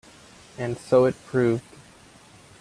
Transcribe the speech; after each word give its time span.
And 0.57 0.79
so 0.79 1.05
it 1.05 1.13
proved. 1.27 1.63